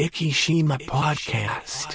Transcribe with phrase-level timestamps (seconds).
[0.00, 1.90] Ikishima Podcast.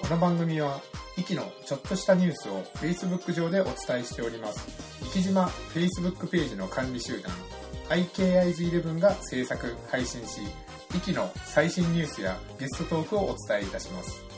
[0.00, 0.80] この番組は、
[1.18, 4.66] イキのちょっとしたニュースを Facebook 上でお伝えしております。
[5.12, 5.44] 生島
[5.74, 7.30] Facebook ページの管理集団、
[7.90, 10.40] IKIs11 が制作、配信し、
[10.96, 14.31] イキの最新ニュースやゲストトークをお伝えいたします。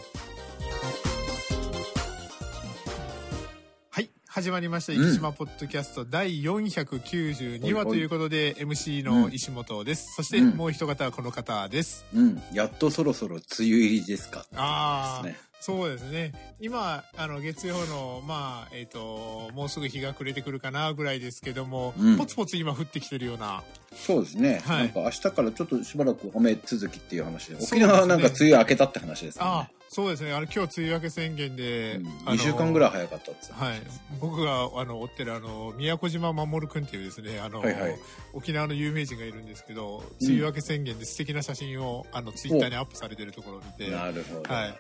[4.45, 4.93] 始まりました。
[4.93, 10.13] 生島ポッドキャスト第492話ということで、MC の石本です。
[10.17, 12.05] そしてうんもう一方はこの方です。
[12.13, 14.45] うん、やっとそろそろ梅雨入りですか？
[14.55, 16.35] ああ、ですねそうですね。
[16.61, 23.63] 今、あの、月曜の、まあ、えっ、と、もうすぐ日が暮れてくるかなぐらいですけども、うんポツポツ今降ってきてるような。
[23.95, 24.61] そうですね。
[24.63, 30.33] はいなんか明日からちょっとしばらく雨続きっていう話で、そうです沖縄はなんか梅雨明けたって話ですああね。、そうですね。
[30.33, 33.83] あの、今日梅雨明け宣言で、あの2週間ぐらい早かったっはい。
[34.21, 37.97] 僕が、あの、追ってる、あの、宮古島守くんっていうですね、あの、はいはい。
[38.33, 44.53] 沖縄の有名人がいるんですけど、梅雨明け宣言で素敵な写真を、あの、ツイッターにアップされてるところを見て、なるほど。
[44.53, 44.75] はい。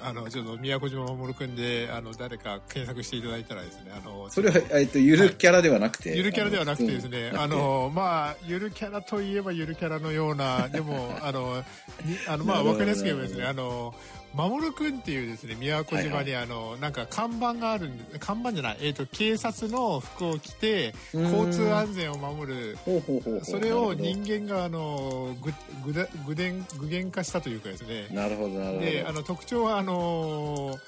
[0.00, 6.16] あの、ちょっと宮古島守くんで、あの、誰か検索していただいたらですね、あの、それは、えっと、ゆるキャラではなくて？
[6.16, 11.64] ゆるキャラではなくてですね、ああの、の、まあ、ゆるキャラといえばゆるキャラのような、でも、あの、
[12.04, 13.92] にあの、まあ、わかりやすく言えばですね、あの、
[14.34, 21.22] 守くんっていうですね、宮古島にあの、なんか看板があるんで、看板じゃない、えっ、と、警察の服を着て、うん。
[21.24, 22.78] 交通安全を守る、
[23.42, 25.52] それを人間があの、ぐ、
[25.84, 28.80] ぐだ、具現化したというかですね、なるほど、なるほど。
[28.80, 30.78] で、あの、特徴は、あのー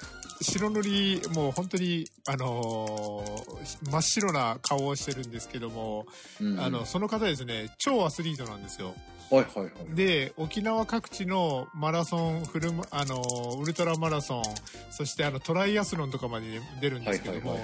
[0.43, 6.07] 白塗り、もう本当に、あのー真っ白な顔をしてるんですけども、
[6.41, 6.61] うん。
[6.61, 8.95] あの、その方ですね、超アスリートなんですよ。
[9.35, 9.95] はいはいはい。
[9.95, 14.45] で、沖縄各地のマラソン、フルマ、あのーウルトラマラソン、
[14.91, 16.47] そしてあの、トライアスロンとかまで
[16.81, 17.59] 出るんですけども、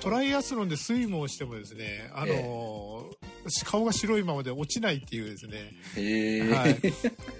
[0.00, 3.26] トライアスロンでスイムをしてもですね、あのー
[3.64, 6.52] 顔が白いままで落ちないっていうですね、へえ。
[6.52, 6.76] はい。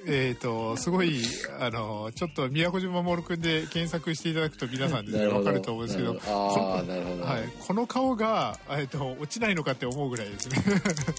[0.06, 1.20] えっ、と、すごい、
[1.58, 7.24] あの、ちょっと宮古島守くんで検索していただくと皆さんですね、わかると思うんですけど、なるほどああ、なるほど。
[7.24, 7.42] はい。
[7.58, 10.56] この顔が、えっと、落ちないのかって思うぐらいですね。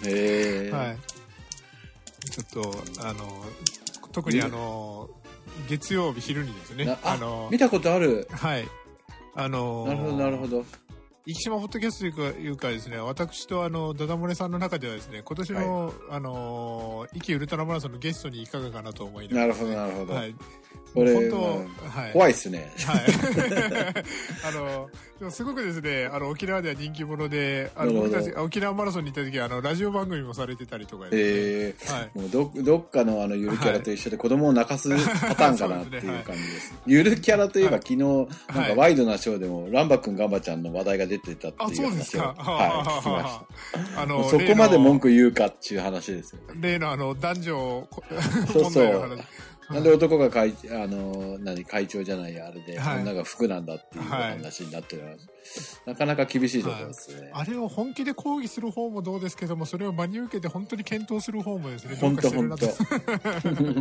[0.06, 0.72] へえ。
[0.72, 0.98] はい。
[2.30, 3.46] ちょっと、あの、
[4.12, 5.10] 特にあの、
[5.70, 8.28] 月曜日昼にですねな、あの、見たことある。
[8.32, 8.68] はい。
[9.36, 10.66] あの、なるほど、なるほど。
[11.28, 20.14] 生島ホットキャストというかいうかですね、私とあの、ダダ漏れさんの中ではですね、今年の、あの、イキウルトラマラソンのゲストにいかがかなと思いながらなるほど、なるほど。
[20.14, 20.36] はい。
[20.94, 22.14] これ本当、うんはい。
[22.14, 22.72] 怖いっすね。
[22.86, 23.02] はい。
[24.48, 24.90] あの、
[25.20, 31.98] でもすごくですね、あの、沖縄では人気者で、あの、僕たち、あ沖縄マラソンに行った時は、あの、ラジオ番組もされてたりとかですね、へえ。
[31.98, 32.20] はい。
[32.20, 36.76] もうどどっかのあのゆるキャラと一緒で子供を泣かすパターンかなっていう感じです。
[36.86, 42.36] ゆるキャラといえばはい昨日なんかワイドなショーでもランバくんガンバちゃんの話題が出てたってあ、いうそうですか。
[42.38, 44.02] 話をはい聞きました。
[44.02, 46.40] あの、そこまで文句句言うかっていう話ですよ。
[46.60, 48.04] 例のあの、男女こ
[48.54, 49.24] そう問題の話。
[49.70, 53.02] なんで男が会あの何会長じゃないあれで、はい。
[53.02, 55.04] 女が服なんだっていう話になってる、
[55.86, 57.32] なかなか厳しいところですね。
[57.34, 62.68] あれを本気で抗議する方もどうですけども、それを真に受けて本当に検討する方もですね、どう本かし当てる本な当。
[63.58, 63.74] と。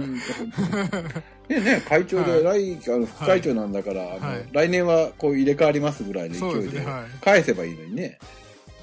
[1.55, 4.49] ねね会長で、は来あの副会長なんだから、あのはい。
[4.51, 7.05] 来年はこう入れ替わりますぐらいのそう勢いでですねはい。
[7.25, 8.19] 返せばいいのにね。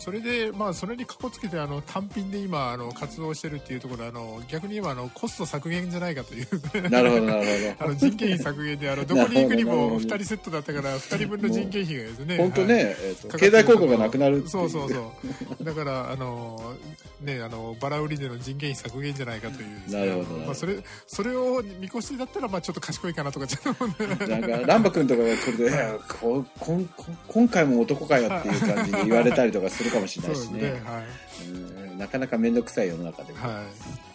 [0.04, 6.90] それで、まあ、それにかこつけて、あの、単品で今、あの、活動してるっていうところで、あの、逆に今、あの、コスト削減じゃないかという。
[6.90, 7.44] なるほどなる
[7.80, 12.36] あほの人件費削減で、あの、どこに行くにもなるほど2人セットだったから、2人分の人件費がですね。
[12.36, 12.44] ど。
[12.44, 14.44] 本当はいね、えーと経済効果がなくなる。
[14.46, 15.14] そうそうそ
[15.62, 15.64] う。
[15.64, 16.76] だから、あの、
[17.22, 20.76] ね、あの、バラ売りでの人件費削減じゃないかというね、なるほどまあ、それ、
[21.08, 24.28] それを見越してだったら、まあ、ちょっと賢いかなとか、ちょっと。
[24.28, 26.90] なんか、ランバ君とかが来ると、いやここん
[27.30, 30.46] 今回も男かよっていう感じで言われたりとかするかもしれないしね。
[30.48, 31.04] そうですね、はい。
[31.50, 33.40] うんなかなか面倒くさい世の中でも。
[33.40, 34.14] はい。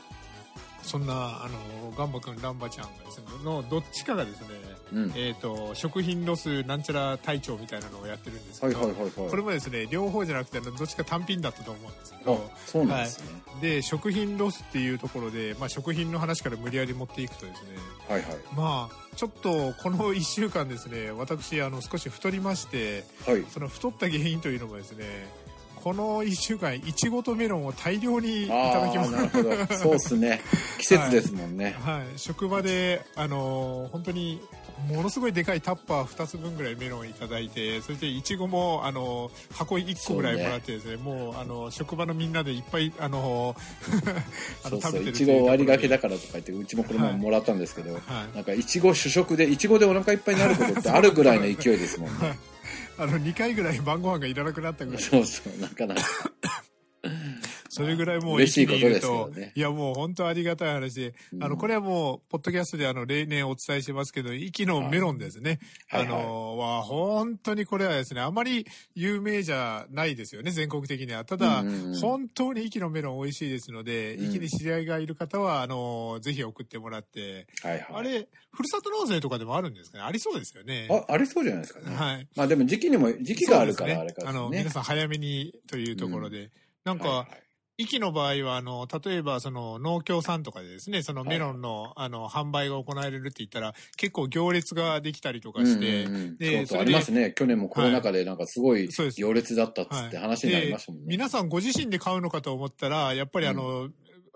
[0.89, 1.12] そんな、
[1.44, 4.49] あの、ガンバくん、ランバちゃんがですね、の、どっちかがですね、
[4.94, 5.12] うん。
[5.15, 9.31] えっ、と、食品ロスなんちゃら隊長みたいなのをやってるんですけど、はいはいはいはい。
[9.31, 13.26] これもですね、両方じゃなくて、どっちか単品だったと思うんですけあど、そうなんですね。
[13.61, 17.69] で、食品ロスっていうところで、まあ、食品の話から無理やり持っていくとですね、
[18.08, 18.37] はいはい。
[18.56, 23.44] まあ、ちょっとこの1週間ですね、私、あの、少し太りまして、はい。
[23.50, 25.05] その太った原因というのもですね、
[25.82, 29.16] この1週間、いちごとメロンを大量にいただきました。
[29.16, 29.78] なるほど。
[29.78, 30.40] そうっすね。
[30.78, 31.76] 季節ですもんね。
[31.80, 34.40] はい、職場で、あのー本当に
[34.88, 44.22] ものすごいでかいタッパー2つ分ぐらいメロンいただいてそれでいちごも、あのー箱1個ぐらいもらってですねもう、あのー職場のみんなでいっぱい、あのー
[44.64, 48.02] あのそうそう、るいちご割りがけだかからとか言って、うちもこの前もらったんですけど、はい
[48.36, 52.38] なんかいちご主食で、いちごでお腹いっぱいになることってあるぐらいの勢いですもんね。
[52.99, 55.03] あの、2回ぐらい晩ご飯がいらなくなったぐらい。
[55.03, 56.03] そうそう、なかなか。
[57.78, 65.60] それぐらいもう嬉しいことですよねいやもう本当ありがたい話で、うんあの、これはもう、ポッドキャストであの、例年お伝えしてますけど、息のメロンですね。
[65.88, 71.25] はいあの、は、本当にこれはですね、あまり有名じゃないですよね、全国的には。
[71.25, 77.86] ただ、うんうんうん本当に息のメロン美味しいですので、うん息に知り合いがいる方は、あの、ぜひ送ってもらって、はいはい。
[77.94, 80.04] あれ、ふるさと納税とかでもあるんですかね？
[80.04, 80.88] ありそうですよね。
[80.90, 81.96] あ、ありそうじゃないですかね。
[81.96, 82.28] はい。
[82.36, 84.48] まあでも時期にも、時期があるからそうですねあの。
[84.50, 86.50] 皆さん早めにというところで、
[86.84, 87.42] なんか、はいはい
[87.80, 96.20] 息の場合は、あの、例えば、その、農協さんとかでですね、そのメロンの、あの、販売が行われるって言ったら、結構行列ができたりとかして、うんうん。
[96.22, 97.32] うんでそうありますね。
[97.36, 99.20] 去年もコロナ禍でなんかすごいそうです。
[99.20, 101.06] 行列だったっつってはい話になりましたもんね。
[101.06, 103.88] で皆さんご自身で買うのかと思ったら、やっぱりあの、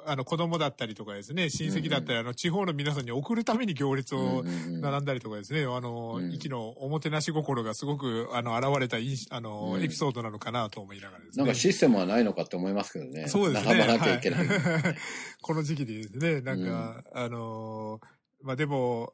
[0.06, 11.44] あの、子供だったりとかですね、親戚だったり、あの、地方の皆さんに送るために行列を並んだりとかですね、あの、うん息のおもてなし心がすごく、あの、現れたいい、あの、うんエピソードなのかなと思いながらですね。
[11.44, 13.28] なんかシステムはないのかって思いますけどね。
[13.28, 13.74] そうですね。
[13.74, 14.46] 並ばなきゃいけない。
[14.46, 14.54] は
[14.90, 14.96] い
[15.42, 18.06] この時期でですね、なんか、あのー
[18.42, 19.12] まあ、でも、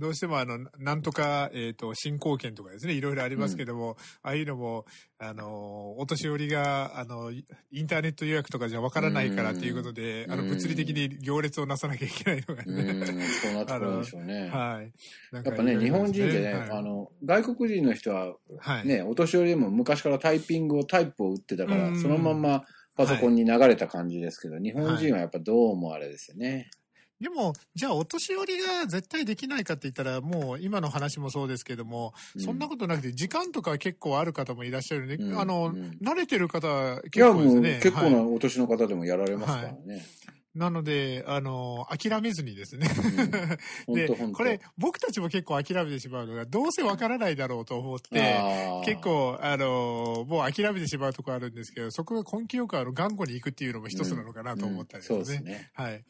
[0.00, 4.86] どうしてもあの、なんとか、えっ、と、進行権とかですね、いろいろありますけども、ああいうのも、
[5.18, 7.44] あのーお年寄りが、あの、イ
[7.82, 13.26] ンターネット予約とかじゃわからないからっていうことで、うんあの、物理的に行列をなさなきゃいけないのがうん、ね。
[13.26, 14.48] そうなってくるんでしょうね。
[14.48, 14.92] はい。
[15.32, 18.86] やっぱね、日本人でね、はいあの、外国人の人ははい。
[18.86, 22.64] ね、お年寄りでも昔からタイピングをタイプを打ってたから、うんそのまんま
[22.96, 26.70] パソコンに流れた感じですけど、日本人はやっぱどうもあれですよね。
[27.20, 35.16] でも、じゃあ、お年寄りが絶対できないかって言ったら、もう今の話もそうですけども、うんそんなことなくて、時間とか結構ある方もいらっしゃるね。
[35.16, 37.80] うんあの、うん慣れてる方は結構ですね。
[37.82, 40.02] 結構なはいお年の方でもやられますからね。
[40.54, 42.88] なので、あの、諦めずにですね。
[43.86, 44.08] で。
[44.08, 48.42] これ、僕たちも結構諦めてしまうのが、どうせわからないだろうと思って、
[48.84, 55.18] 結構、あの、もう諦めてしまうところあるんですけど、そこが根気よくあの、頑固に行くっていうのも一つなのかなと思ったりですね。
[55.18, 55.70] うんそうですね。
[55.74, 56.04] はい。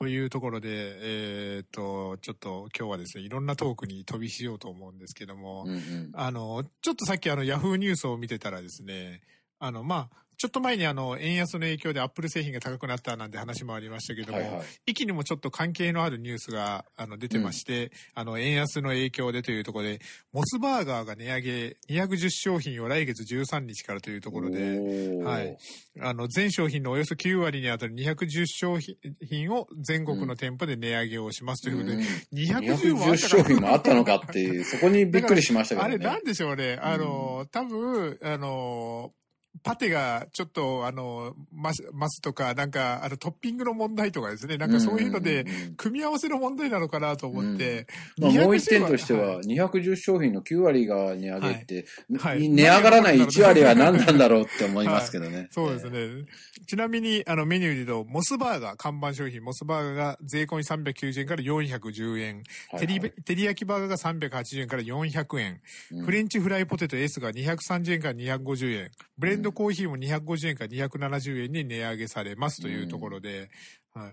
[0.00, 6.10] というところで、えーっと、ちょっと今日はですね、いろんなトークに飛びしようと思うんですけども、うんうん。
[6.14, 9.20] あの、ちょっとさっきあの、ヤフーニュースを見てたらですね、
[9.58, 14.66] あの、まあ、ちょっと前にあの、円安の影響でアップル製品が高くなったなんて話もありましたけども、はいはい。
[14.86, 20.00] 息にもちょっと関係のあるニュースがあの出てまして、あの、円安の影響でというところで、
[20.32, 25.58] モスバーガーが値上げ210商品を来月13日からというところで、はい。
[26.00, 31.96] あの、全商品のおよそ9割にあたる210商品を全国の店舗で値上げをしますということで、
[32.32, 35.94] 210もあ210ったか商品もあったのかっていう、そこにびっくりしましたけどね。
[35.96, 36.78] あれなんでしょうね。
[36.80, 39.12] あの、多分、あの、
[39.62, 44.56] パテがちょっと、あの、マスマスとか、なんか、あの、トッピングの問題とかですね。
[44.56, 47.86] なんかそういうので、んんうん組み合わせの問題なのかなと思って。
[48.16, 51.86] まあ、210もう一点としては、はい210商品の9割が値上げって、
[52.18, 55.48] はいはい値上がらない 1割は何なんだろうって思いますけどね。
[55.50, 56.24] そうですね。
[56.66, 62.36] ちなみに、あの、メニューで言うと、モスバーガー、看板商品、モスバーガーが税込み390円から410円。
[62.36, 65.60] はいはい照り、照り焼きバーガーが380円から400円。
[65.92, 68.90] うんフレンチフライポテト S が230円から250円。
[69.18, 73.50] ブレンドコーヒーも250円から270円に値上げされますというところで、
[73.92, 74.12] はい。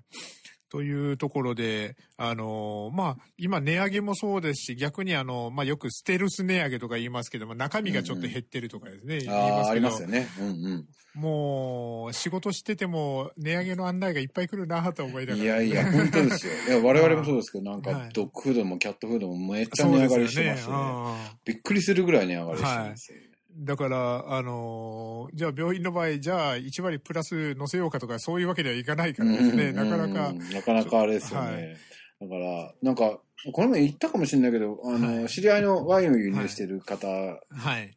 [0.69, 10.27] というところで、あのーまあ、今値上げもそうですし、逆にあの、まあ、よくステルス値上げとか言いますけども、中身がちょっと減ってるとかですね、言いああ、ますけどありますよね。
[10.39, 15.39] うんもう、仕事してても、値上げの案内がいっぱい来るなと思いなうん。
[15.39, 15.61] がら。
[15.63, 16.53] いやいや、本当ですよ。
[16.69, 20.73] いや、我々もそうですけど、なんはい、かドッグフードもキャットフードもめっちゃ値上がりしてますよね。
[20.75, 23.26] ああびっくりするぐらい値上がりしてますよね。
[23.57, 31.51] だから、あのーじゃあ病院の場合、じゃあ1割プラス乗せようかとか、そういうわけにはいかないからですね、うんなかなかうん、なかなかあれですよね。
[31.51, 31.77] はい
[32.19, 33.19] だから、なんか、
[33.53, 37.37] この前言ったかもしれないけど、あの、はい知り合いのワインを輸入してる方は
[37.79, 37.95] い。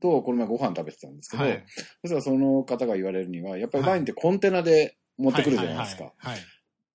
[0.00, 1.62] と、この前ご飯食べてたんですけど、はい。
[2.00, 6.04] そしたらその方が言われるには、やっぱりワインってコンテナで持ってくるじゃないですか。
[6.04, 6.14] はい。
[6.16, 6.40] はいはい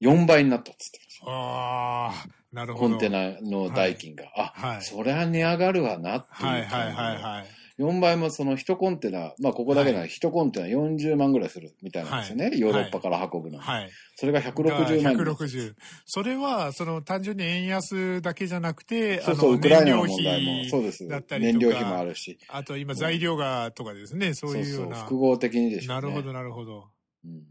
[0.01, 1.25] 4倍になったっつってました。
[1.27, 2.13] ああ、
[2.53, 2.89] なるほど。
[2.91, 4.31] コンテナの代金が。
[4.35, 6.85] あ、はいそりゃ値上がるわなっていうはいはい。
[6.85, 7.58] はいはい。
[7.79, 12.45] 4倍もその1コンテナ、まあここだけなら1コンテナ40万ぐらいするみたいなんですよね。
[12.45, 13.59] はいヨーロッパから運ぶの。
[13.59, 13.89] はい。
[14.15, 15.73] それが160万に160。
[16.05, 21.07] それは、その単純に円安だけじゃなくて、そうそう、ウクライナの問題も、費そうです。
[21.07, 22.37] だったり燃料費もあるし。
[22.49, 24.97] あと今材料がとかですね、そういうような。
[24.97, 26.01] 複合的にでしょうね。
[26.01, 26.89] なるほどなるほど。
[27.23, 27.43] うん。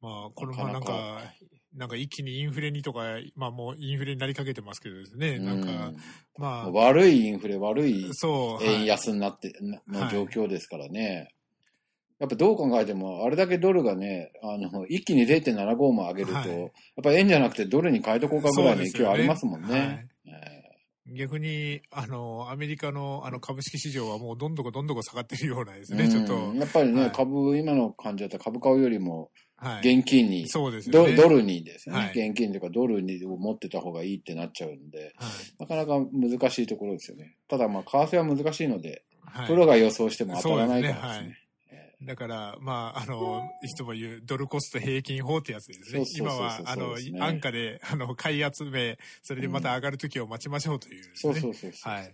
[0.00, 1.20] まあ、このままなんなか
[1.74, 5.96] なんか一気にインフレにとか、まあもうインフレになりかけてますけどですね、なんか、うん
[6.36, 8.64] ま悪いインフレ、悪いあ、そう。
[8.64, 9.52] 円はい安になって、
[9.88, 11.34] の状況ですからね。
[12.20, 16.70] やっぱどう考えても、あれだけドルがね、あの、一気に0.75も上げると、はいやっ
[17.02, 20.08] ぱ円じゃなくてドルに変えとこうかぐらいの勢いありますもんね。
[21.06, 26.58] 逆に、あの、アメリカのあの株式市場はもうどんどこどんどこ下がってるようなですね、ちょっとうん。
[26.58, 29.30] やっぱりね、はい株、今の感じだったら株買うよりも、はい。
[29.82, 31.16] 現金に、そうですね。
[31.16, 37.36] ドルにですね、はい現金とかドルにを持ってた方がいいってなっちゃうんで、はいなかなか難しいところですよね。
[37.48, 41.38] ただまあ、為替は難しいので、はいプロが予想しても当たらないからですね。
[42.02, 45.86] だから、まあ、あの、いつも言うドルコスト平均法ってやつですね。
[45.86, 51.40] そうそうそうそう今は、あのね、安価で、あの、買い集め、それでまた上がる時を待ちましょうというですそうね。
[51.40, 51.92] そうそうそう。
[51.92, 52.12] はい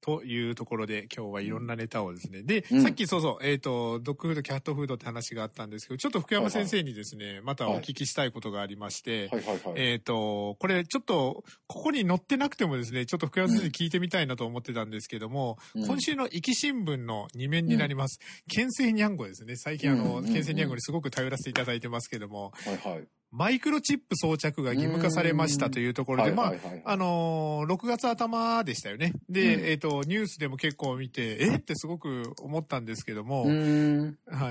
[0.00, 2.42] というところで、今日はいろんなネタをですね。
[2.42, 9.74] で、うんさっきそうそう、えっ、と、ドッグフード、キャットフードって話があったんですけど、ちょっと福山先生にですね、またお聞きしたいことがありまして、はいはいはい。
[9.76, 18.20] えっ、と、これちょっと、ここに載ってなくてもですね、ちょっと福山先生に聞いてみたいなと思ってたんですけども、うん今週の壱岐新聞の2面になります。
[18.48, 19.56] 県政にゃんこですね。
[19.56, 23.08] 最近あの、うんうんうん県政にゃんこにすごく頼らせていただいてますけども、はいはい。
[23.32, 29.12] マイクロチップ装着が義務化されましたというところで、まあはい、はいはいあのー6月頭でしたよね。
[29.28, 31.54] で、うんえっ、と、ニュースでも結構見て、え？
[31.56, 33.44] ってすごく思ったんですけども。
[33.44, 33.54] はい。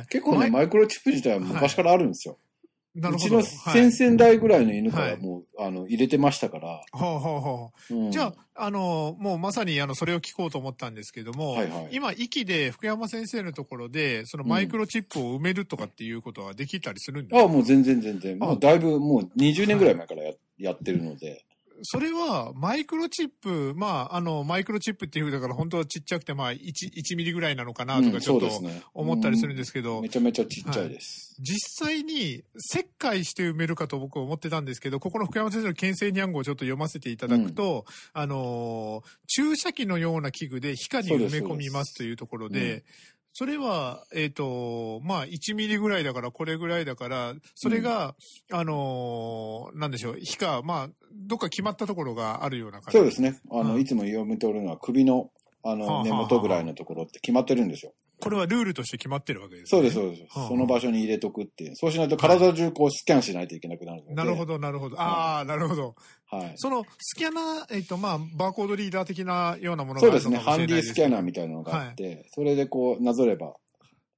[0.08, 2.34] 結構ね、マイクロチップ自体は昔からあるんですよ。
[2.34, 2.49] なるほど。
[2.96, 6.82] うちのはい先々代ぐらいの犬かはいらもう、あの、入れてましたから。
[6.92, 7.96] ほうほうほう。
[7.96, 18.38] うんじゃあ、あの、もうまさにあの、それを聞こうと思ったんですけども、はいはい今、息で福山先生のところで、そのマイクロチップを埋めるとかっていうことはできたりするんですか、ああ、もう全然全然。
[18.42, 21.46] あもうだいぶ、もう20年ぐらい前からや,、やってるので。
[21.84, 26.58] それは、マイクロチップ、まあ、あの、マイクロチップっていうだから、本当はちっちゃくて、まあ、1、
[26.94, 28.50] 1ミリぐらいなのかなとうんか、ちょっと
[28.94, 31.36] 思ったりするんですけど、めちゃめちゃちっちゃいです。
[31.40, 48.14] 実際に切開して埋めるかと僕は思ってたんですけど、ここの福山先生の県政に暗号をちょっと読ませていただくと、あのー注射器のような器具で皮下に埋め込みますというところで、ですそれは、えっ、と、まあ、1ミリぐらいだから、これぐらいだから、それが、
[48.52, 52.98] あのーなんでしょう、皮下、まあ、どっか決まったところがあるような感じ。
[52.98, 53.40] そうですね。
[53.50, 55.32] あの、はいいつも読み取るのは首の、
[55.64, 57.94] あの、根元ぐらいのところって決まってるんですよ。
[58.20, 59.80] これはルールとして決まってるわけです、ね。
[59.80, 60.38] そうです、そうです。
[60.38, 61.78] はあその場所に入れとくっていう。
[61.78, 64.16] そうしないと体中こうスキャンしないといけなくなるので。
[64.16, 64.46] なるほ。
[64.46, 65.00] ど、なるほど。
[65.00, 65.96] ああ、なるほど。
[66.32, 66.54] はい。
[66.56, 70.38] そのスキャナー、えっ、と、まあ、バーコードリーダー的なようなものがそうですね。
[70.38, 73.56] ハンディスキャナーみたいなのがあって、それでこうなぞれば、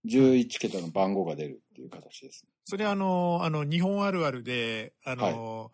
[0.05, 2.45] 11桁の番号が出るっていう形です。
[2.65, 5.71] それあの、あの、日本あるあるで、あの、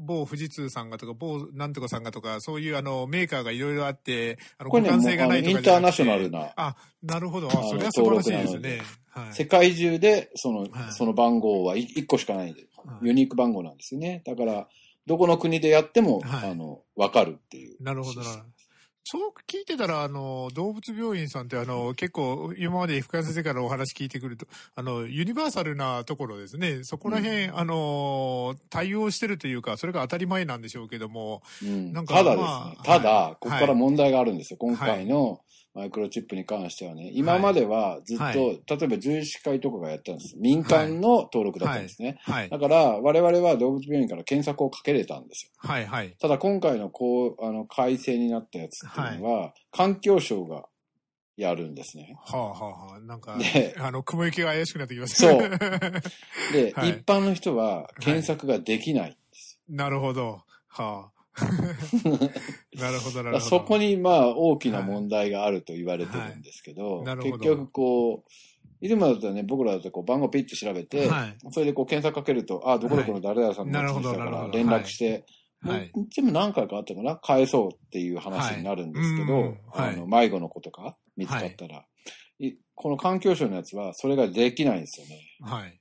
[0.00, 7.48] 某富士通さんがとか、某なんとかさんがとか、そういうあの、メーカーがいろいろあって、あの、これね、互換性がないとかインターナショナルな、あ、なるほど。
[7.48, 8.82] あ、それは素晴らしいですね。
[9.10, 9.34] はい。
[9.34, 12.68] 世界中でその、はいその番号は1個しかないんで、はい
[13.02, 14.22] ユニーク番号なんですよね。
[14.24, 14.68] だから、
[15.08, 17.82] どこの国でやっても、はいあの、わかるっていう。
[17.82, 18.44] なるほどな。
[19.10, 26.84] そう聞いてたら、あの、動物病院さんって、あの、結構、今まで福山先生からお話聞いてくると、あの、ユニバーサルなところですね。
[26.84, 34.58] そこら辺、あの、対応してるというか、それが当たり前なんでしょうけども、うんなんかただですね、まあただ、はいここから問題があるんですよ。
[34.58, 35.40] 今回の
[35.78, 40.34] マイクロチップに関してはね、今まではずっと、はい例えば獣医師会とかがやったんです。
[40.36, 42.18] 民間の登録だったんですね。
[42.22, 42.58] はいだ。
[42.58, 45.52] から、我々は動物病院から検索をかけれたんですよ。
[45.56, 46.16] はい、はい。
[46.20, 50.64] ただ今回のこう、あの、改正になったやつっていうのは、環境省が
[51.36, 52.16] やるんですね。
[52.24, 55.48] はあ、はあ、はあ、なんかで、あの、雲行きが怪しくなってきますそうね
[56.52, 59.16] で、はい一般の人は検索ができない。
[59.68, 60.42] なるほど。
[60.66, 61.17] はあ。
[62.78, 63.40] なるほど、なるほど。
[63.40, 67.04] そこにまあ大きな問題があると言われてるんですけど、はい。
[67.04, 67.38] なるほど。
[67.38, 68.30] 結局こう、
[68.80, 71.36] いつもだったらね、僕らだとこう番号ピッと調べて、はい。
[71.50, 75.24] それでこう検索かけると、あ、どこどこの誰々さんのやたから連絡して、
[75.62, 75.90] はい。
[75.94, 81.84] もうでも何回かあったかな返そうっていう話になるんですけど、あの迷子の子とか見つかったら、
[82.38, 85.20] いこの環境省のやつはそれができないんですよね。
[85.42, 85.80] はい。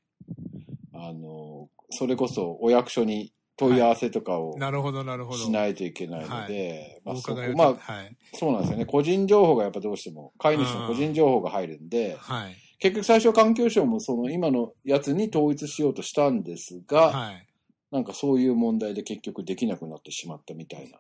[0.94, 5.38] あの、それこそお役所に問い合わせとかをなるほど、なるほど。
[5.38, 8.16] しないといけないので、まあおそこまあはい。
[8.34, 8.86] そうなんですよね。
[8.86, 12.56] 個人情報がやっぱどうしても、飼い主の個人情報が入るんで、はい。
[12.80, 17.48] 結局最初環境省もその今のやつに統一しようとしたんですが、はい。
[17.92, 21.00] なんかそういう問題で結局できなくなってしまったみたいな。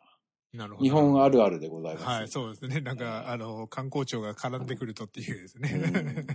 [0.53, 0.83] なるほど。
[0.83, 2.05] 日本あるあるでございます。
[2.07, 2.81] はい、そうですね。
[2.81, 6.25] なんか、あの、観光庁が絡んでくるとっていうですうんね。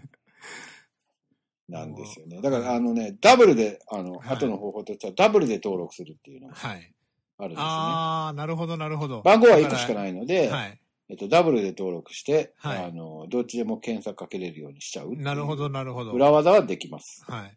[1.73, 2.41] なんですよね。
[2.41, 6.93] だからあのね、ダブルで、あの、はい後の方法としてはダブルで登録するっていうのがはい。
[7.39, 7.65] あるんですね。
[7.65, 9.23] ああ、なるほど、なるほど。
[9.23, 10.79] 番号は1個しかいないので、はい。
[11.09, 16.13] えっと、ダブルで登録して、はいあの、どっちでも検索かけれるようにしちゃうなるほど、なるほど。
[16.13, 17.25] 裏技はできます。
[17.27, 17.57] はい。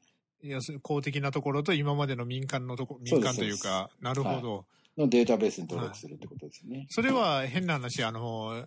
[0.50, 4.66] 要するに公的なところと今までの民間のとこ、民間というか、なるほど。
[4.98, 6.88] のデータベースに登録するってことですね。
[6.90, 8.66] それは変な話、あの、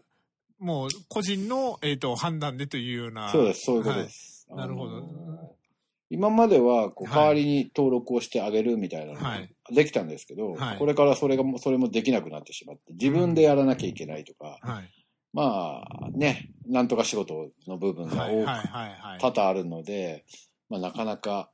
[0.59, 3.31] もう個人の、えっ、と、判断でというような。
[3.31, 4.38] そうです、そういうことです。
[4.49, 5.29] はいなるほど。
[6.11, 7.17] 今までは、こう、はい。
[7.17, 9.55] 代わりに登録をしてあげるみたいなのがはい。
[9.75, 10.79] できたんですけど、はい。
[10.79, 14.91] これからそれがも、それもできなくなってしまって、自分でやらなきゃいけないとか、はい。
[15.35, 18.47] まあね、なんとか仕事の部分が多く。
[19.21, 20.25] 多々あるので、
[20.71, 21.51] まあなかなか、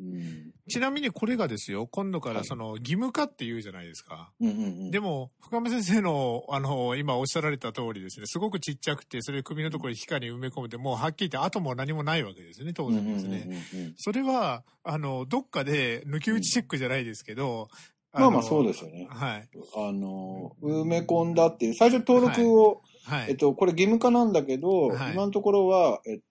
[0.00, 4.32] うん、ちなみにこれがですよ、今度かはいらその義務化って言うじゃないですか。
[4.40, 4.90] うんうんうん。
[4.90, 13.64] でも、深山先生の、あの、今おっしゃられた通りですね、すごくちっちゃくて、それ首のところに皮下に埋め込むて、もうはっきり言って後も何もないわけですね、当うんうんうん然ですね。
[13.74, 17.68] うんそれは、あの、どっかで抜き打ちチェックじゃないですけど、
[18.12, 19.48] まあまあそうですよねはい。
[19.76, 23.30] あの、埋め込んだっていう、最初登録を、はい。
[23.30, 26.24] えっと、これ義務化なんだけど、はい今のところは、えっと、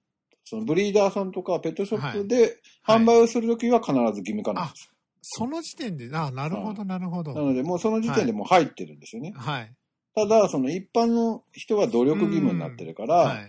[0.46, 4.90] そのブリーダーさんとかペットショップで販売をするときは必ず義務化なんです。
[5.22, 7.34] その時点で、あ、なるほど、なるほど。
[7.34, 9.34] なので、もうその時点でもう入ってるんですよね。
[9.36, 9.74] はい。
[10.16, 13.48] ただ、その一般の人は努力義務になってるから、はや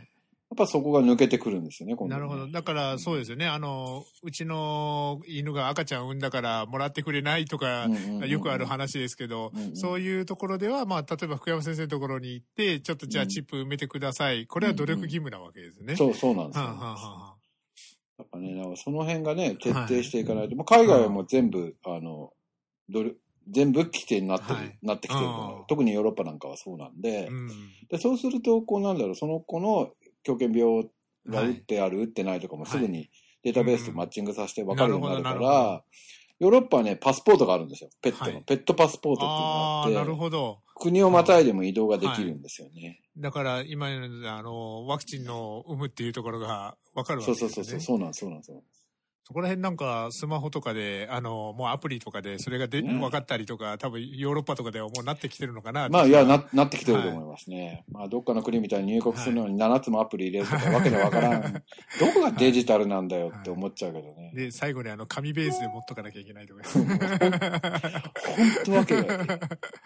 [0.54, 2.48] っぱそこが抜けてくるんですよね、ねなるほど。
[2.48, 3.46] だから、そうですよね。
[3.46, 14.46] あの、うちの犬が赤ちゃん産んだからもらってくれないとか、うんうんうんうんよくある話ですけど、うんうんそういうところでは、まあ、例えば福山先生のところに行って、ちょっとじゃあチップ埋めてください。
[14.46, 15.96] これは努力義務なわけですね。
[15.96, 16.64] そう、そうなんですよ。
[16.64, 17.34] はあ、はあは
[18.18, 22.32] やっぱね、なんかその辺がね、徹底していかないと、もう海外はもう全部、あの、
[22.88, 23.12] どれ
[23.50, 25.26] 全部規定になってる、はいなってきてる
[25.68, 27.48] 特にヨーロッパなんかはそうなんで、あうん。
[27.90, 29.92] でそうすると、こうなんだろう、その子の
[30.24, 30.90] 狂犬病
[31.28, 33.10] が打ってある、打ってないとかもすぐに
[33.44, 35.84] データベースとマッチングさせて分かるようになるから、
[36.40, 37.90] ヨーロッパはね、パスポートがあるんですよ。
[38.02, 38.32] ペットの。
[38.32, 39.46] はいペットパスポートっていうのあが
[39.82, 40.58] ああ、なるって、ほど。
[40.74, 43.00] 国をまたいでも移動ができるんですよね。
[43.16, 47.70] だから、今の、あの、ワクチンの有無っていうところが分かるわそうけですよね。
[47.70, 48.20] そうそうそう、そうそうなんです。
[48.20, 48.52] そうなんです
[49.26, 55.88] そこら辺なんか、スマホとかで、あの、もうアプリとかで、それがで、うん分かったりとか、多分ヨーロッパとかではもうなってきてるのかな。
[55.88, 57.84] まあ、いや、な、なってきてると思いますね。
[57.90, 61.42] まあ、どっかの国みたいに入国するのに7つもアプリ入れるとか、 わけでわからん。
[61.42, 61.60] ど
[62.14, 64.32] こがデジタルなんだよって思っちゃうけどね。
[64.34, 66.62] で、最後にあの、紙ベースで持っとかなきゃいけないとか。
[66.68, 66.88] 本
[68.66, 69.24] 当わけが。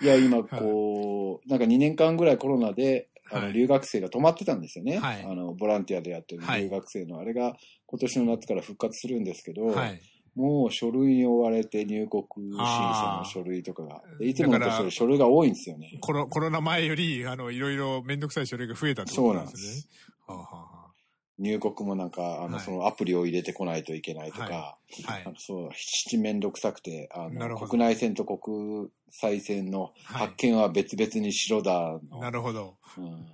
[0.03, 4.99] いや、今、こう、 なんか2年間ぐらいコロナで、あの、はい留学生が止まってたんですよね。
[4.99, 7.57] はいあの、ボランティアでやってるはい留学生の、あれが
[7.87, 10.01] 今年の夏から復活するんですけど、はい。
[10.35, 14.01] もう書類に追われて入国審査の書類とかが。
[14.21, 15.99] でいつもとそれ書類が多いんですよね。
[16.01, 20.05] コロコロナ前より、あの、いろいろめんどくさい書類が増えたってことなんですね。
[20.29, 20.78] はあはあは
[21.39, 32.21] 入国もなんか、あの、はいそのアプリを入れてこないといけないとか、ははいあのそう、七面倒くさくて、あの、国内線と国際線のはい発見は別々にしろだの。
[32.21, 32.77] なるほど。
[32.97, 33.27] うん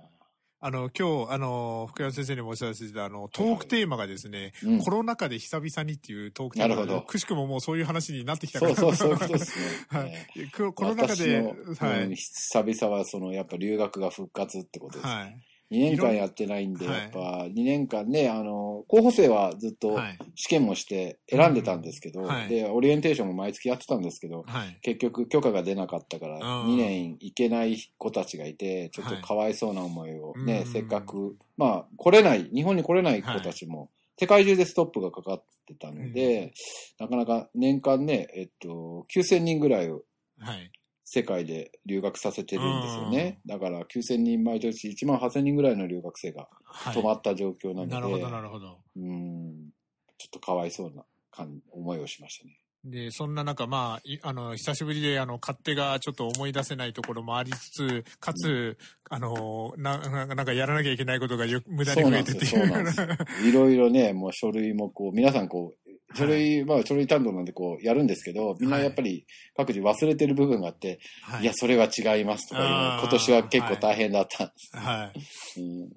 [0.61, 8.95] あの、今日、あの、福山先生にもおっしゃらせてた、あの、トークテーマがですね、うんコロナ禍で久々にっていうトークテーマで、なるほどくしくももうそういう話になってきたかそうら。
[8.95, 9.65] そう、そういうことですね。
[9.99, 12.15] はいねココロナ禍で、私のうんはい。
[12.15, 15.05] 久々はその、やっぱ留学が復活ってことです。
[15.05, 15.44] はい。
[15.71, 20.17] 2年間やってないんで、やっぱ2年間ね、あの、候補生はずっとはい。
[20.35, 24.77] 試験もして選んでたんですけど、で、オリエンテーションも毎月やってたんですけど、はい。
[24.81, 26.73] 結局許可が出なかったから、うん。
[26.73, 30.71] 2年行けない子たちがいて、ちょっとかわいそうな思いをね、うん。
[30.71, 36.53] せっかく、まあ、来れない、日本に来れない子たちも、世界中でストップがかかってたので、
[36.99, 40.03] なかなか年間ね、えっと、9000人ぐらいを
[40.39, 40.71] はい。
[41.05, 43.39] 世界で留学させてるんですよね。
[43.45, 46.95] だから9000人毎年1万8000人ぐらいの留学生がはい。
[46.95, 48.79] 止まった状況なので、なるほど、なるほど。
[48.97, 49.69] うん、
[50.17, 52.59] ちょっとかわいそうな感思いをしましたね。
[52.85, 58.77] で、そんな中、まあ、いあの、久しぶりで、あの、勝手がちょっと思い出せないところもありつつ、かつ、
[59.09, 62.39] あの、な、ななんかやらなきゃいけないことがよ無駄に増えてっていう。
[62.41, 63.07] ですよそうなんですよ
[63.49, 65.84] いろいろね、もう書類もこう、皆さんこう、
[66.15, 69.25] 書類、まあ書類担当なんでこう、やるんですけど、みんなやっぱり
[69.55, 74.77] 各自忘れてる部分があって、、はいや、それは違いますとか今年は結構大変だったんです。
[74.77, 75.11] は
[75.57, 75.61] い。
[75.61, 75.89] うん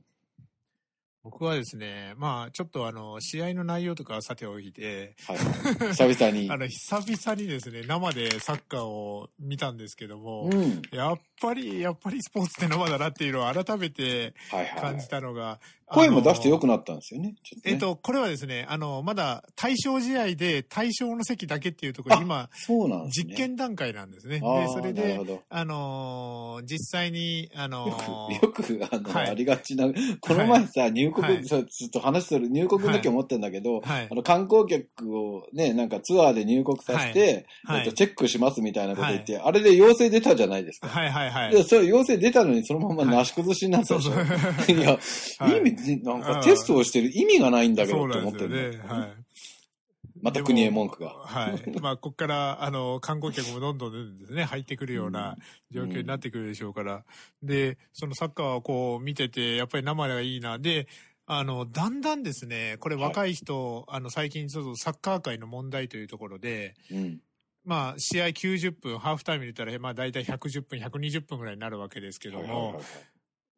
[1.24, 5.38] 僕はですね、まあ、ちょっとあの、試合の内容とかはさておいて、はい。
[5.92, 6.56] 久々にあ。
[6.56, 10.80] の、久々にですね、生でサッカーを見たんですけども、うん。
[10.90, 15.08] やっぱり、やっぱりスポーツって生だなっていうのを改めてはいはい感じ。
[15.08, 17.30] たのが、声も出してよくななったんですよね。
[17.30, 17.62] っとね。
[17.64, 23.10] えっと、これはですね、あの、まだ対象試合で対象の席だけっていうところ、あ今、そうなんね。
[23.10, 24.40] 実験段階なんですね。
[24.40, 25.42] で、それでなるほ、ど。
[25.48, 29.30] あのー実際に、あのーよく、よく、あの、はい。
[29.30, 29.86] ありがちな、
[30.20, 31.44] この前さ、入国、はい。
[31.44, 34.08] ちょっと話する、入国の時思ってんだけど、はい。
[34.10, 37.80] あの、観光客をね、なんかツアーで入国させて、はい。
[37.80, 40.88] えっとチェックしますみたいなこと言って、あれで陽性出たじゃないですか。
[40.88, 41.10] はい。
[41.10, 41.30] はい。
[41.30, 41.52] はい。
[41.52, 44.12] で、それ陽性出たのにそのままなし崩しになったでしょ。
[44.12, 44.24] そう
[44.66, 44.76] そう。
[44.76, 44.98] い、や、
[45.38, 45.58] はい。
[45.58, 48.78] 意味、なんかテストをしてる意味がないんだけどって思ってるね。
[48.78, 49.08] はい。
[50.22, 51.10] また国へ文句が。
[51.10, 51.70] はい。
[51.80, 55.36] まあ、ここから、あの、観光客もどんどんですね、入ってくるような
[55.70, 57.04] 状況になってくるでしょうから。
[57.42, 60.58] で、そのサッカーをこう見てて、やっぱり生がいいな。
[60.58, 60.88] で、
[61.26, 67.20] あの、だんだんですね、これ若い人、あの、最近ちょっとサッカー界の問題というところで、うん。
[67.64, 72.84] まあ、試合90分、ハーフタイム入れたら、まあ、大体110分、120分ぐらいになるわけですけどもはいはいはいはい、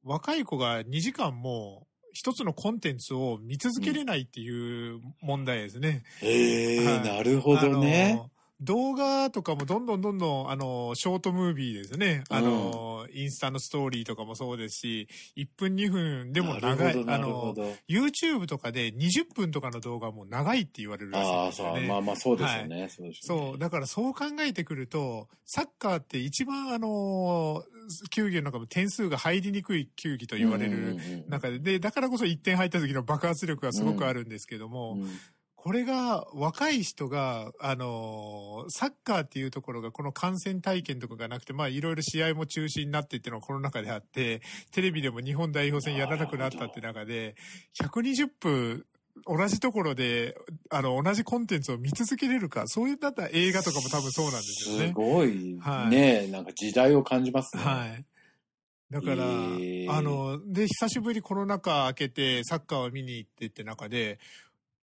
[0.03, 6.03] 若い子が2時間も、一つのコンテンツを見続けれないっていう問題ですね。
[6.21, 8.23] へえ、はいなるほどね。
[8.61, 12.25] 動画とかもどんどんどんどん、あの、ショートムービーですね。
[12.29, 17.05] あの、インスタのストーリーとかもそうですし、1分2分でも長い。
[17.09, 17.75] あの、ど。
[17.89, 21.81] YouTube とかで20分とかの動画も長いって言われるらしいああ、んですよね。
[21.81, 22.89] そう、まあまあそうですよね。
[22.91, 27.65] そうですよねそう、だからそう考えてくると、サッカーって一番あの、
[28.11, 35.11] 球技の中も点数が入りにくい球技と言われうんるうんうん中で、で、だからこそ1点入った時の爆発力がすごくあるんですけども、うん
[35.63, 44.41] これが若い人が、あのサッカーっていうところがこの観戦体験とかがなくて、まあいろいろ試合も中止になってっていうのはこの中であって、
[44.73, 47.35] テレビでも日本代表戦やらなくなったって中で、
[47.79, 48.87] 120分、
[49.27, 50.35] 同じところで、
[50.71, 54.93] あの、同じコンテンツを見続けれるか、そういった映画とかも多分そうなんですよすね。
[54.95, 57.63] ごいはいね、なんか時代を感じますね。
[57.63, 58.05] はい。
[58.91, 64.19] だから、へーあの、で、久しぶりコロナ禍明けてサッカーを見に行ってって中で、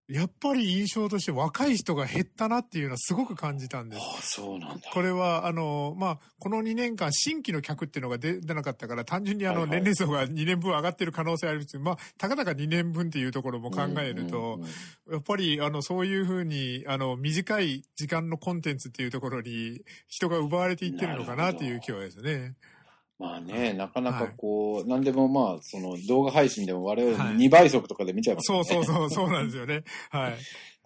[0.10, 4.02] やっぱり印象として若い人が減ったなっていうのはすごく感じたんです。
[4.02, 4.90] ああ、そうなんだ。
[4.94, 14.62] これは、あの、まあ、この2年間、新規の客っていうのが出出なかったから、単純にあの、年齢層が2年分上がってる可能性ありますけど、まあ、たかだか2年分っていうところも考えると、
[15.12, 22.56] やっぱり、あの、そういうふうに、あの、短い時間のコンテンツっていうところに、人が奪われていってるのかなっていう気はですね。
[23.20, 28.70] まあね、なかなかこう、なんでもまあ、その動画配信でも我々はい2倍速とかで見ちゃいますそうよね。
[28.70, 29.84] そうそう、そうなんですよね。
[30.12, 30.36] はい。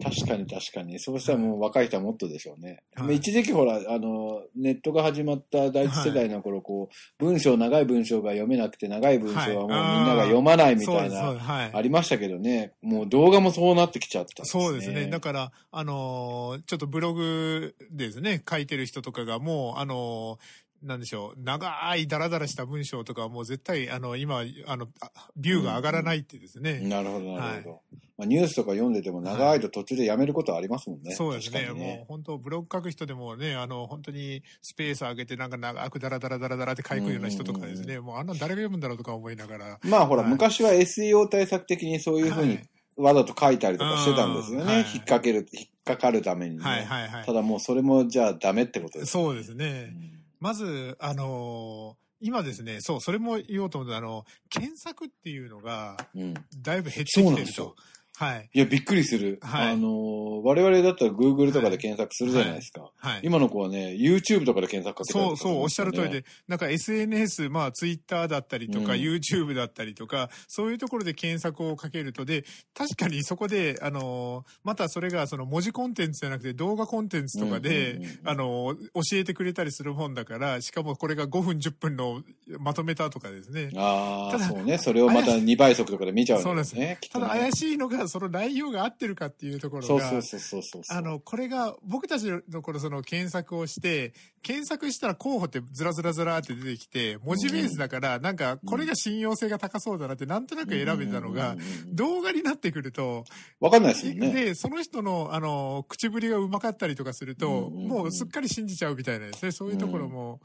[0.02, 0.98] 確かに確かに。
[0.98, 2.82] そうしたらもう若い人はもっとでしょうね。
[2.96, 6.88] はい一時期ほら、あの、ネットが始まった第一世代の頃、こ
[7.20, 11.70] う、文章、長い文章が読めなくて、長い文章はもうみんはいなが読まないみたいな。
[11.72, 12.72] ありましたけどね。
[12.82, 15.06] もう動画もそうなってきちゃったんそうですね。
[15.06, 20.38] だかから、あのーちょっとブログですね、書いてる人とかがもう、あのー
[20.82, 26.80] なんでしょう、長いダラダラした文章とかはもう絶対、あの、今、あの、あビューが上がらないってですね。
[26.80, 27.80] なるほど、なるほど。
[28.18, 31.14] まあ、ニュースとか読んでても長いと途中でやめることはありますもんね。
[31.14, 31.60] そうですね。
[31.60, 39.78] 確かにもう本当、ブログ書く人でもね、あの、本当にスペース上げてなんか長くダラダラダラダラって書くような人とかですね、もうあんなの誰が読むんだろうとか思いながら。
[39.82, 44.64] まあほら、はい昔は SEO 対策的にそういうふうにはいわざと書いたりとかしてたんですよね。
[44.64, 47.32] うんはい引っ掛ける、引っかかるためにね、はいはいはいた。
[47.32, 49.12] だもうそれもじゃあダメってことです。
[49.12, 49.92] そうですね。
[49.94, 50.11] うん
[50.42, 56.34] まず、あのー今ですね、そう、それも言おうと思ったあの、検索っていうのが、うん。
[56.56, 57.76] だいぶ減ってきてるですよと。
[58.22, 58.48] はい。
[58.52, 59.40] いや、びっくりする。
[59.42, 62.92] はいあのー、我々だったら Google とかで検索するじゃないですか。
[62.96, 63.20] はい。
[63.24, 82.22] 今の子はね、YouTube とかで検索かけたりとかそうそう、おっしゃる通りねで、なんか SNS、まあ Twitter だったりとか、うん YouTube だったりとか、そういうところで検索をかけると、で、確かにそこで、あのー、またそれがその文字コンテンツじゃなくて動画コンテンツとかであのー、教えてくれたりするもんだから、しかもこれが5分10分の
[82.60, 83.70] まとめたとかですね。
[83.74, 84.78] ああ、そうね。
[84.78, 86.98] それをまた2倍速とかで見ちゃうんそうですね。
[87.10, 90.82] ただ怪しいのが、その内容が合ってるかっていうところが、そうそうそうそう。
[90.90, 103.24] あの、これが、僕たちの頃その検索をして、検索したら候補ってずらずらずらって出てきて、文字ベースだから、なんか、これが信用性が高そうだなって、なんとなく選べたのが動画になってくると、
[103.60, 104.32] わかんないですもんね。
[104.32, 110.40] で、その人の、あの、口ぶりがうまかったりとかすると、もうすっかり信じちゃうみたいなですね、そういうところも、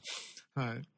[0.56, 0.97] はい。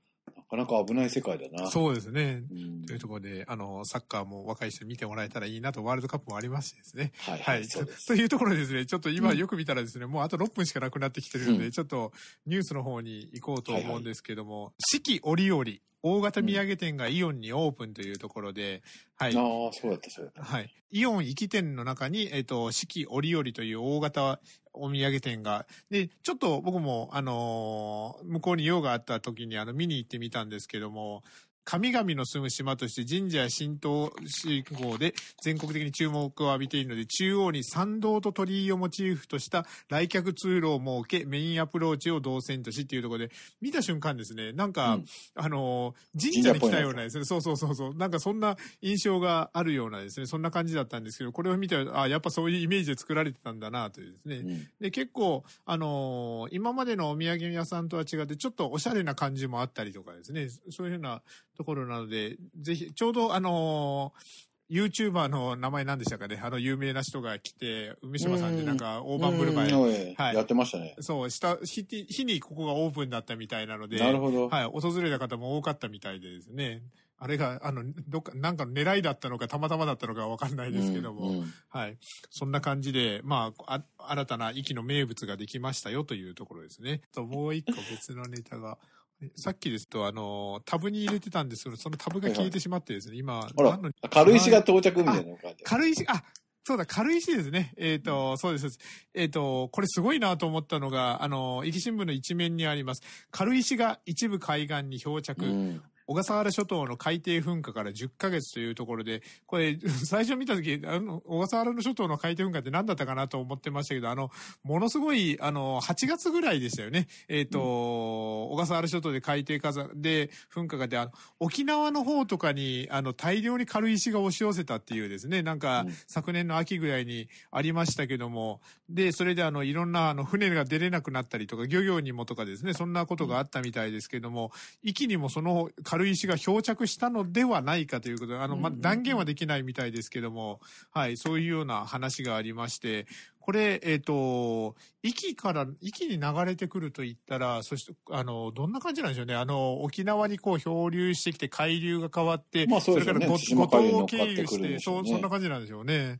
[0.51, 1.69] なかなか危ない世界だな。
[1.69, 2.43] そうですね。
[2.51, 7.11] うんというところで、あの、サッカーも若い人に見てもらえたらいいなと、ワールドカップもありますしですね。
[7.19, 7.67] はいはい。
[7.67, 12.11] というところでですね、ちょっと今うんよく見たらですね、もうあと6分しかなくなってきてるので、うんちょっと
[12.47, 15.63] ニュースの方に行こうと思うんですけども、四季折々、
[16.01, 18.81] 大型土産店がイオンにオープンというところで、
[19.17, 19.35] はい。
[19.35, 20.43] ああ、そうだった、そうだった。
[20.43, 20.73] はい。
[20.91, 24.39] イオン行き店の中に、えっ、と、四季折々という大型
[24.73, 31.23] お土産店が、で、ちょっと僕も、あのー向こうに用があった時に、あの、見に行ってみたんですけども、
[31.69, 45.05] 神々の住む島として神社や神道信仰で全国的に注目を浴びているので、中央に参道と鳥居をモチーフとした来客通路を設け、メインアプローチを動線としっていうところで、見た瞬間ですね、なんか、うん。
[45.35, 54.37] あのー神社に来たようなですね、そうそうそうそう、なんかそんな印象があるようなですね、そんな感じだったんですけど、これを見て、あ、やっぱそういうイメージで作られてたんだなというですね。
[54.37, 54.67] うん。
[54.81, 61.21] で、結構、あのー今までのお土産屋さんとは違って、ちょっとおしゃれな感じもあったりとかですね、そういうふうな
[61.59, 70.95] ところなので、ぜひ、ちょうどあのー YouTuber の名前なんでしたかね、あの有名な人が来て、梅島さんでなんか大盤振る舞い、はいやってましたね。
[70.99, 74.47] そう、した日日にここがオープンだったみたいなので、なるほど。
[74.47, 76.83] はい、訪れた方も多かったみたいでですね。
[77.17, 81.97] あれが、あの、どっか、なんかの狙いだったのか、たまたまだったのかわかんないですけども、うんうんはい。
[82.29, 87.01] そんな感じで、まあ、あ新たな息の名物ができましたよというところですね。
[87.13, 88.98] と、もう一個別のネタが、え
[89.35, 96.23] さっきですと、あの、タブに入れてたんですけど、そのタブが消えてしまってですね、今、ほら何の、軽石が到着みたいなのが書いてある軽石、あ、
[96.63, 97.73] そうだ、軽石ですね。
[97.77, 98.67] えっ、と、そうです。
[99.13, 103.01] えっ、と、これすごいなと思ったのが、あの、壱岐新聞の一面にあります。
[103.31, 105.45] 軽石が一部海岸に漂着。
[105.45, 114.31] うん小笠原諸島の海底噴火から10ヶ月というところで、これ、 最初見たとき、あの、小笠原の諸島の海底噴火って何だったかなと思ってましたけど、あの、
[114.63, 117.07] ものすごい、あの、8月ぐらいでしたよね。
[117.27, 125.93] えっ、と、小笠原諸島で海底火山で噴火がで、あの、沖縄の方とかに、あの、大量に軽石が押し寄せたっていうですね、なんか、うん。
[126.07, 134.51] 昨年の秋ぐらいにありましたけども、で、それであの、いろんなあの、船が出れなくなったりとか、漁業にもとかですね、そんなことがあったみたいですけども、
[134.83, 140.59] 壱岐にもその軽石が漂着したのではないかということで、あの、ま断言はできないみたいですけども、
[140.91, 143.07] はい、そういうような話がありまして、
[143.39, 149.33] これ、えっ、と、壱岐から、壱岐に流れてくると言ったら、そして、あの、どんな感じなんでしょうね。
[149.33, 156.19] あの、沖縄にこう漂流してきて、海流が変わって、まあそねれから五島を経由して、そそんな感じなんでしょうね。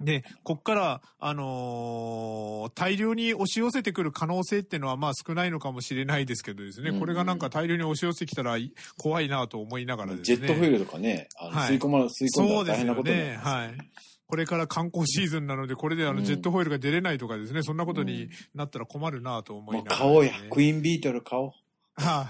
[0.00, 10.36] で、こっから、あのー大量に押し寄せてくる可能性っていうのは、まあ少ないのかもしれないですけどですね、うんうんこれがなんか大量に押し寄せてきたらい怖いなと思いながらですね。
[10.36, 13.36] ジェットフィールとかね、あのはい吸い込ま、吸い込んだ大変なことになりね。
[13.36, 13.74] ますはい。
[14.26, 20.32] これから観光シーズンなので、これであの、うんジェットホイールが出れないとかですね、そんなことになったら困るなと思いながら、買おうや。
[20.50, 21.50] クイーンビートル買おう。
[21.98, 22.28] は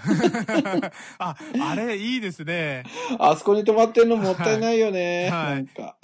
[1.17, 1.35] あ、あ
[1.71, 2.83] あれ、いいですね。
[3.19, 5.29] あそこに止まってんのもったいないよね。
[5.29, 5.97] はいなんか。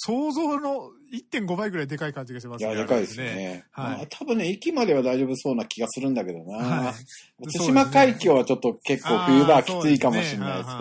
[0.00, 3.18] 想像の1.5倍ぐらいでかい感じがしますいや、でかいです。
[3.18, 3.64] ね。
[3.72, 6.56] はいまあ多分ね、駅までは大丈夫そうな気がするんだけどな。
[6.56, 10.76] はい対馬海峡はちょっと結構冬場はきついかもしれないです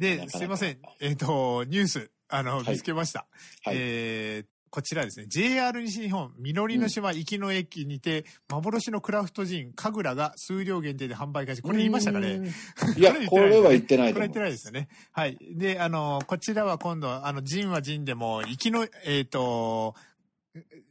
[0.00, 0.78] けどねですいません。
[1.00, 3.26] えっ、と、ニュース、あの、はい見つけました。
[3.64, 3.76] はい。
[3.78, 5.26] えーこちらですね。
[5.28, 11.60] JR 西日本、実りの島行きの駅にて、幻のクラフトジン、神楽が数量限定で販売開始。
[11.60, 12.40] これ言いましたかね？
[12.96, 14.14] いや、これは言ってない。
[14.14, 14.88] これ言ってないですよね。
[15.10, 15.36] はい。
[15.38, 19.94] で、あの、こちらは今度、あの、ジンはジンでも、行きの、えっ、と、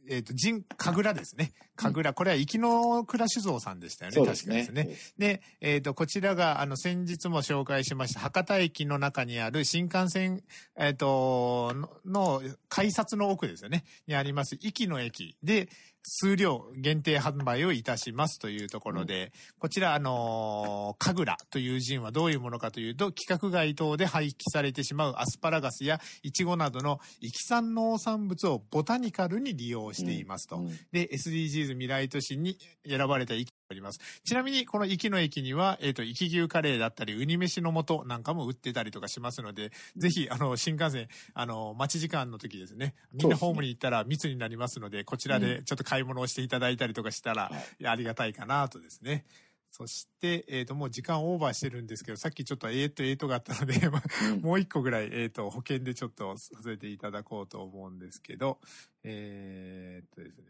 [0.08, 1.52] えっ、と、ジン、神楽ですね。
[1.76, 2.16] 神楽。
[2.16, 4.16] これは行きの倉酒造さんでしたよね。
[4.16, 4.72] 確かです。
[4.72, 4.96] ね。
[5.18, 10.42] で、えっ、と、こちらが、あの、先日も紹介しました、博多駅の中にある新幹線、
[10.76, 13.84] えっ、と、の、の改札の奥ですよね。
[14.08, 15.68] にあります、駅の駅で、
[16.04, 30.56] 数量限定販売をいたしますというところで、こちら、あのー、神楽というジンはどういうものかというと、規格外等で廃棄されてしまうアスパラガスやイチゴなどの域産農産物をボタニカルに利用していますと。
[30.56, 33.34] うんで、SDGs 未来都市に選ばれた
[33.72, 34.00] 駅があります。
[34.24, 47.50] ちなみに、この駅の駅には、えっ、と、駅牛カレーだったり、ウニ飯の素なんかも売ってたりとかしますので、ぜひ、あの、新幹線、あの、待ち時間の時ですね、みんなホームに行ったら密になりますので、こちらでちょっと買い物をしていただいたりとかしたら、
[47.84, 49.24] ありがたいかなとですね。
[49.72, 53.80] そして、えっ、と、もう時間オーバーしてるんですけど、さっきちょっとえーとえーとがあったので、
[54.42, 58.60] もう一個ぐらい、えっ、と、保険でちょっとさせていただこうと思うんですけど、
[59.02, 60.44] えーっとですね、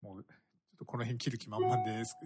[0.00, 0.26] もう、
[0.86, 2.16] この辺切る気満々です。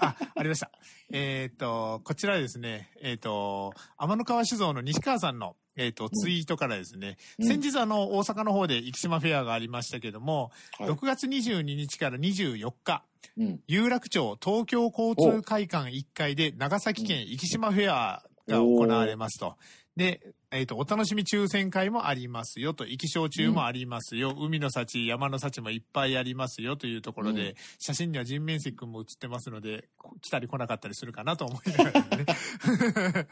[0.00, 0.70] あ、ありました。
[1.12, 13.04] えーっと、こちらですね、えーっと、天の川酒造の西川さんの、えーっと、ツイートからですね、うん先日あの、大阪の方で生島フェアがありましたけども、はい6月22日から24日、
[13.38, 13.60] うん。
[13.66, 19.56] 有楽町東京交通会館1階で長崎県生島フェアが行われますと。
[19.96, 20.20] で、
[20.52, 32.24] えっ、と、お楽しみ抽選会もありますよと、生き焼酎もありますよ、海の幸、山の幸もいっぱいありますよというところで、うん写真には人面石君も写ってますので、こ来たり来なかったりするかなと思いながらね。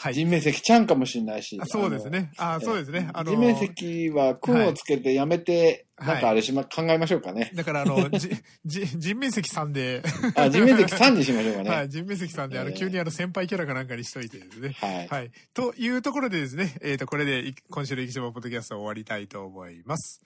[0.00, 0.14] はい。
[0.14, 1.58] 人面石ちゃんかもしれないし。
[1.60, 2.30] あそうですね。
[2.36, 3.08] あそうですね。
[3.12, 7.50] あの人面石は訓をつけてやめて、はいなんかあれしま、考えましょうかね。
[7.54, 8.30] だから、あの、 じ、
[8.64, 10.02] じ、人面石さんで、
[10.36, 11.70] あ、人面石3にしましょうかね。
[11.70, 14.76] はい、人面石さんで、あの、えー急にあの、先輩キャラかなんかにしといてですね。
[14.76, 15.08] はい。
[15.08, 15.30] はい。
[15.54, 20.20] というところでですね、えっ、と、これでい今週の生島ポッドキャストを終わりたいと思います。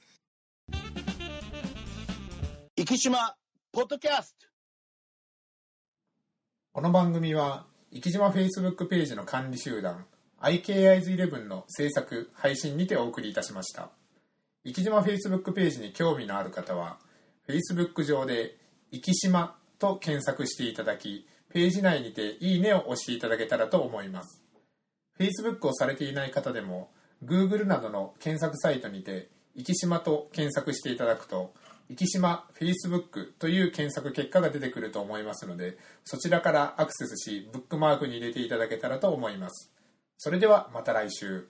[2.74, 3.36] 生島
[3.70, 4.46] ポッドキャスト
[6.72, 10.06] この番組は、生島 Facebook ページの管理集団、
[10.40, 13.90] IKIs11 の制作、配信にてお送りいたしました。
[14.64, 16.98] 生島 Facebook ページに興味のある方は、
[17.46, 18.56] Facebook 上で、
[18.90, 24.41] 生島と検索していただき、ページ内にていいねを押していただけたらと思います。
[25.22, 26.90] Facebook をされていない方でも、
[27.24, 31.54] Google などの検索サイトにて、生島と検索していただくと、
[31.96, 39.70] 生島 Facebook という検索結果が出てくると思いますので、そちらからアクセスし、ブックマークに入れていただけたらと思います。
[40.18, 41.46] それではまた来週。